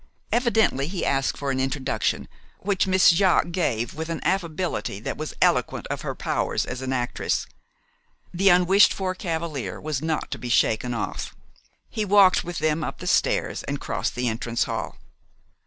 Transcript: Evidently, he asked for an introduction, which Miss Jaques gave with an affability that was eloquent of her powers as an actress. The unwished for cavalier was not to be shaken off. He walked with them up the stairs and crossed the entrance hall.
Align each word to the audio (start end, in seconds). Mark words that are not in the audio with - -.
Evidently, 0.31 0.87
he 0.87 1.05
asked 1.05 1.37
for 1.37 1.51
an 1.51 1.59
introduction, 1.59 2.27
which 2.57 2.87
Miss 2.87 3.11
Jaques 3.11 3.49
gave 3.51 3.93
with 3.93 4.09
an 4.09 4.19
affability 4.23 4.99
that 4.99 5.15
was 5.15 5.35
eloquent 5.43 5.85
of 5.91 6.01
her 6.01 6.15
powers 6.15 6.65
as 6.65 6.81
an 6.81 6.91
actress. 6.91 7.45
The 8.33 8.49
unwished 8.49 8.93
for 8.95 9.13
cavalier 9.13 9.79
was 9.79 10.01
not 10.01 10.31
to 10.31 10.39
be 10.39 10.49
shaken 10.49 10.95
off. 10.95 11.35
He 11.87 12.03
walked 12.03 12.43
with 12.43 12.57
them 12.57 12.83
up 12.83 12.97
the 12.97 13.05
stairs 13.05 13.61
and 13.65 13.79
crossed 13.79 14.15
the 14.15 14.27
entrance 14.27 14.63
hall. 14.63 14.97